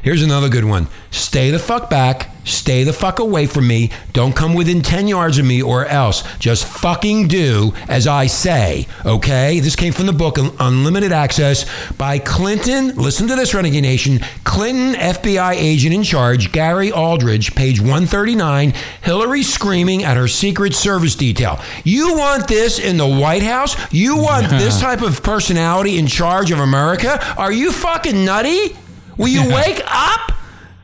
[0.04, 0.90] Here's another good one.
[1.10, 2.29] Stay the fuck back.
[2.52, 3.92] Stay the fuck away from me.
[4.14, 6.24] Don't come within 10 yards of me or else.
[6.40, 9.60] Just fucking do as I say, okay?
[9.60, 12.96] This came from the book Un- Unlimited Access by Clinton.
[12.96, 14.20] Listen to this, Renegade Nation.
[14.44, 18.74] Clinton FBI agent in charge, Gary Aldrich, page 139.
[19.02, 21.60] Hillary screaming at her Secret Service detail.
[21.84, 23.76] You want this in the White House?
[23.94, 27.20] You want this type of personality in charge of America?
[27.38, 28.76] Are you fucking nutty?
[29.18, 30.32] Will you wake up?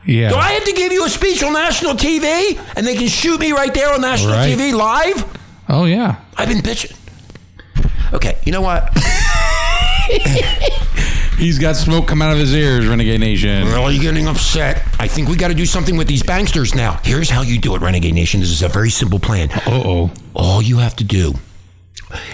[0.06, 0.28] Yeah.
[0.30, 3.40] Do I have to give you a speech on national TV and they can shoot
[3.40, 4.56] me right there on national Right.
[4.56, 5.38] TV live?
[5.68, 6.16] oh yeah.
[6.36, 6.94] I've been bitching.
[8.14, 8.88] Okay, you know what?
[11.38, 13.66] He's got smoke come out of his ears, Renegade Nation.
[13.66, 14.82] really getting upset.
[14.98, 16.98] I think we got to do something with these banksters now.
[17.04, 18.40] Here's how you do it, Renegade Nation.
[18.40, 19.50] This is a very simple plan.
[19.52, 20.10] Uh oh.
[20.34, 21.34] All you have to do,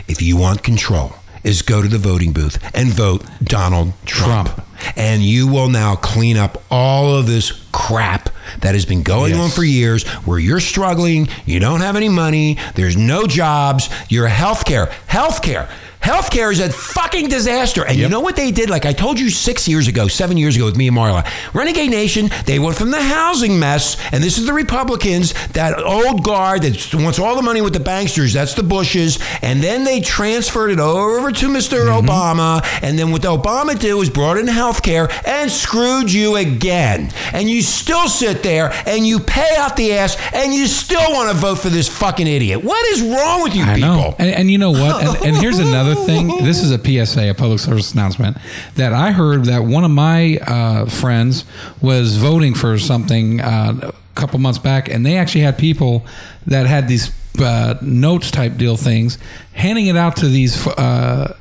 [0.07, 1.13] if you want control,
[1.45, 4.49] is go to the voting booth and vote Donald Trump.
[4.49, 4.67] Trump.
[4.97, 8.29] And you will now clean up all of this crap
[8.61, 9.41] that has been going Yes.
[9.41, 14.29] on for years where you're struggling, you don't have any money, there's no jobs, your
[14.29, 15.69] healthcare, healthcare.
[16.03, 17.85] Healthcare is a fucking disaster.
[17.87, 18.69] And you know what they did?
[18.69, 21.27] Like I told you six years ago, seven years ago with me and Marla.
[21.55, 26.25] Renegade Nation, they went from the housing mess, and this is the Republicans, that old
[26.25, 30.01] guard that wants all the money with the banksters, that's the Bushes, and then they
[30.01, 32.07] transferred it over to mister mm-hmm.
[32.07, 37.11] Obama, and then what Obama did was brought in healthcare and screwed you again.
[37.33, 41.31] And you still sit there and you pay out the ass and you still want
[41.31, 42.63] to vote for this fucking idiot.
[42.63, 43.89] What is wrong with you I people?
[43.89, 44.15] know.
[44.19, 45.05] And, and you know what?
[45.05, 46.45] And, and here's another another thing.
[46.45, 48.37] This is a PSA, a public service announcement,
[48.77, 51.45] that I heard that one of my uh, friends
[51.81, 56.05] was voting for something uh, a couple months back, and they actually had people
[56.47, 59.19] that had these uh, notes type deal things,
[59.53, 61.37] handing it out to these, uh,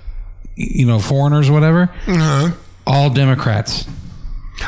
[0.56, 1.90] you know, foreigners, or whatever.
[2.88, 3.86] All Democrats.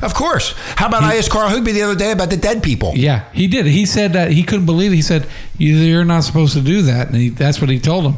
[0.02, 0.54] Of course.
[0.76, 2.94] How about I asked Carl Higbie the other day about the dead people?
[2.96, 3.68] Yeah, he did.
[3.68, 4.96] He said that he couldn't believe it.
[4.96, 7.08] He said, "You- You're not supposed to do that.
[7.08, 8.16] And he, that's what he told him.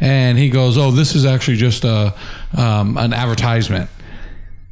[0.00, 2.14] And he goes, Oh, this is actually just a,
[2.56, 3.90] um, an advertisement.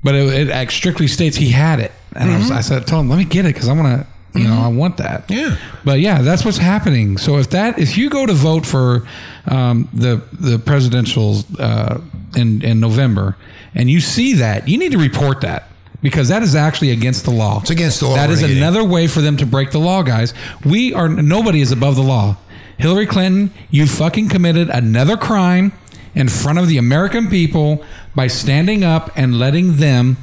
[0.02, 1.92] But it, it strictly states he had it.
[2.14, 4.38] And I, was, I said, Told him, let me get it because I want to,
[4.38, 5.30] you know, I want that.
[5.30, 5.56] Yeah.
[5.84, 7.18] But yeah, that's what's happening.
[7.18, 9.06] So if that, if you go to vote for
[9.46, 12.00] um, the the presidential uh,
[12.36, 13.36] in in November,
[13.74, 15.68] and you see that, you need to report that
[16.02, 17.60] because that is actually against the law.
[17.60, 20.34] It's against the law, That is another way for them to break the law, guys.
[20.64, 22.36] We are nobody is above the law.
[22.78, 25.72] Hillary Clinton, you fucking committed another crime
[26.14, 30.16] in front of the American people by standing up and letting them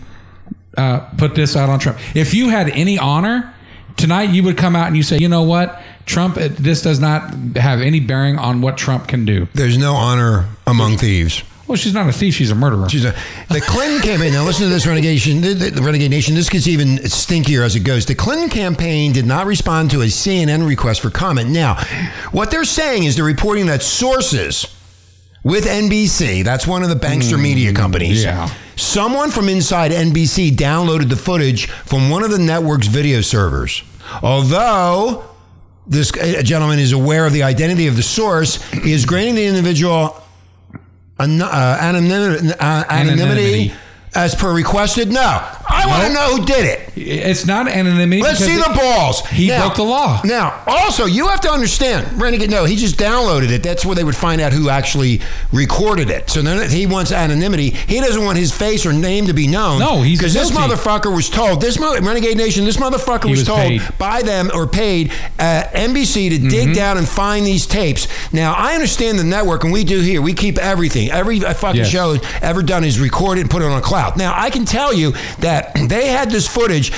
[0.78, 2.00] uh, put this out on Trump.
[2.16, 3.54] If you had any honor
[3.98, 7.00] tonight, you would come out and you say, you know what, Trump, it, this does
[7.00, 9.48] not have any bearing on what Trump can do.
[9.54, 11.44] There's no honor among thieves.
[11.68, 12.88] Well, she's not a thief; she's a murderer.
[12.90, 13.16] She's a,
[13.50, 14.34] the Clinton campaign.
[14.34, 16.36] Now, listen to this, Renegation, the, the Renegade Nation.
[16.36, 18.06] This gets even stinkier as it goes.
[18.06, 21.50] The Clinton campaign did not respond to a CNN request for comment.
[21.50, 21.76] Now,
[22.32, 24.68] what they're saying is they're reporting that sources
[25.46, 28.24] with NBC, that's one of the bankster hmm, media companies.
[28.24, 28.50] yeah.
[28.76, 33.84] Someone from inside NBC downloaded the footage from one of the network's video servers.
[34.24, 35.24] Although
[35.86, 40.20] this gentleman is aware of the identity of the source, he is granting the individual
[41.20, 43.74] an, uh, anonymity, uh, anonymity Anonymity.
[44.16, 45.12] as per requested.
[45.12, 46.82] No, I want to know who did it.
[46.98, 48.22] It's not anonymity.
[48.22, 49.26] Let's see the balls.
[49.28, 50.22] He broke the law.
[50.24, 52.50] Now, also, you have to understand, Renegade.
[52.50, 53.64] No, he just downloaded it.
[53.64, 56.30] That's where they would find out who actually recorded it.
[56.30, 57.70] So then he wants anonymity.
[57.72, 59.80] He doesn't want his face or name to be known.
[59.80, 60.74] No, he's because this guilty.
[60.74, 61.62] motherfucker was told.
[61.62, 62.66] This mo- Renegade Nation.
[62.66, 63.82] This motherfucker He was, was told paid.
[63.98, 66.74] by them or paid uh, NBC to dig Mm-hmm.
[66.74, 68.08] down and find these tapes.
[68.34, 70.22] Now, I understand the network, and we do here.
[70.22, 71.12] We keep everything.
[71.12, 71.90] Every uh, fucking Yes.
[71.90, 74.18] show ever done is recorded and put it on a cloud.
[74.18, 75.55] Now, I can tell you that
[75.88, 76.92] they had this footage.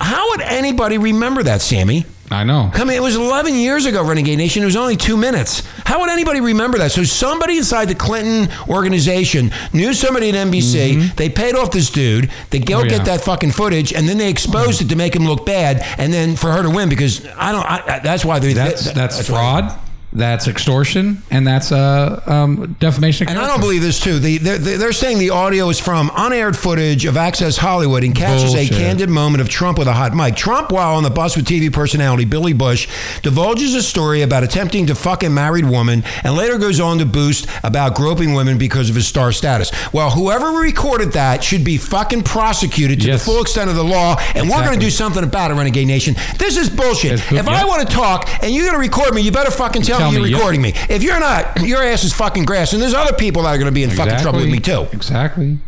[0.00, 2.04] How would anybody remember that, Sammy?
[2.30, 2.70] I know.
[2.72, 4.62] I mean, it was 11 years ago, Renegade Nation.
[4.62, 5.62] It was only two minutes.
[5.84, 6.90] How would anybody remember that?
[6.90, 11.14] So somebody inside the Clinton organization knew somebody at NBC.
[11.16, 12.30] They paid off this dude.
[12.50, 12.86] They go Mm-hmm.
[12.86, 15.82] Oh, get that fucking footage, and then they exposed it to make him look bad,
[15.98, 17.64] and then for her to win because I don't.
[17.64, 18.52] I, I, that's why they.
[18.54, 19.80] That's that- that's, why- fraud.
[20.16, 23.26] That's extortion, and that's uh, um, defamation.
[23.26, 24.20] of And I don't believe this too.
[24.20, 28.54] The, they're, they're saying the audio is from unaired footage of Access Hollywood and catches
[28.54, 28.70] Bullshit.
[28.70, 30.36] a candid moment of Trump with a hot mic.
[30.36, 32.86] Trump, while on the bus with TV personality Billy Bush,
[33.22, 37.06] divulges a story about attempting to fuck a married woman and later goes on to
[37.06, 39.72] boost about groping women because of his star status.
[39.92, 43.24] Well, whoever recorded that should be fucking prosecuted to Yes.
[43.24, 45.88] the full extent of the law, and we're going to do something about it, Renegade
[45.88, 46.14] Nation.
[46.38, 47.14] This is bullshit.
[47.14, 49.82] It's if I want to talk and you're going to record me, you better fucking
[49.82, 50.38] tell, Tell you're me, yep.
[50.38, 50.72] recording me.
[50.88, 53.66] If you're not, your ass is fucking grass, and there's other people that are going
[53.66, 54.86] to be in fucking trouble with me too.
[54.92, 55.58] Exactly.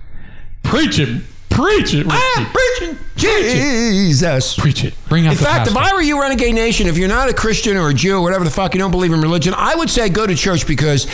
[0.63, 1.23] Preach it.
[1.49, 2.07] Preach it.
[2.09, 2.53] I am Richie.
[2.53, 4.57] preaching Jesus.
[4.57, 4.95] Preach it.
[5.09, 5.77] Bring out In the fact, if.
[5.77, 8.45] I were you, Renegade Nation, if you're not a Christian or a Jew or whatever
[8.45, 11.07] the fuck you don't believe in religion, I would say go to church because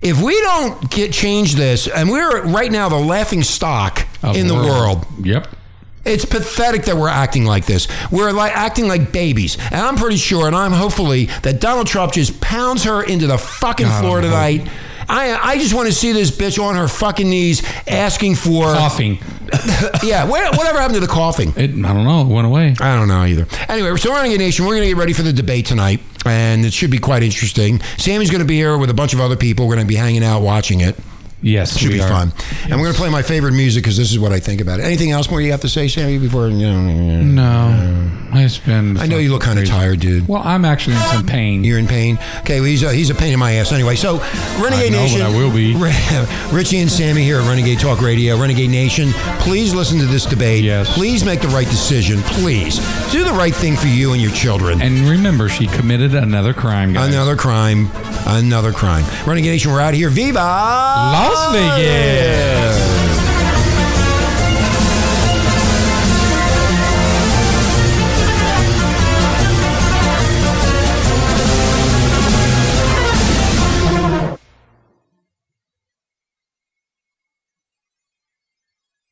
[0.00, 4.46] if we don't get change this, and we're right now the laughing stock Of in
[4.46, 5.48] the world, Yep.
[6.08, 7.88] It's pathetic that we're acting like this.
[8.10, 9.56] We're like acting like babies.
[9.58, 13.38] And I'm pretty sure, and I'm hopefully, that Donald Trump just pounds her into the
[13.38, 14.30] fucking God, floor hope.
[14.30, 14.68] tonight.
[15.10, 18.74] I, I just want to see this bitch on her fucking knees asking for.
[18.74, 19.18] Coughing.
[20.02, 21.50] Yeah, whatever happened to the coughing?
[21.56, 22.20] It, I don't know.
[22.20, 22.74] It went away.
[22.80, 23.46] I don't know either.
[23.68, 26.00] Anyway, so we're on a Nation, we're going to get ready for the debate tonight,
[26.26, 27.80] and it should be quite interesting.
[27.96, 29.66] Sammy's going to be here with a bunch of other people.
[29.66, 30.96] We're going to be hanging out watching it.
[31.40, 32.08] Yes, Should be are.
[32.08, 32.32] fun.
[32.64, 34.80] And we're going to play my favorite music because this is what I think about
[34.80, 34.84] it.
[34.84, 36.48] Anything else more you have to say, Sammy, before?
[36.48, 38.96] You know, No, it's been.
[38.98, 40.26] I know you look kind of tired, dude.
[40.26, 41.62] Well, I'm actually in some pain.
[41.62, 42.18] You're in pain.
[42.40, 43.94] Okay, well, he's a, he's a pain in my ass anyway.
[43.94, 44.18] So,
[44.60, 45.22] Renegade I know, Nation.
[45.22, 45.74] I will be.
[46.56, 48.36] Richie and Sammy here at Renegade Talk Radio.
[48.36, 50.64] Renegade Nation, please listen to this debate.
[50.64, 50.92] Yes.
[50.92, 52.18] Please make the right decision.
[52.22, 52.78] Please
[53.12, 54.82] do the right thing for you and your children.
[54.82, 57.08] and remember, she committed another crime, guys.
[57.14, 57.88] Another crime.
[58.26, 59.04] Another crime.
[59.26, 60.10] Renegade Nation, we're out here.
[60.10, 60.40] Viva
[61.28, 62.97] Las Yeah.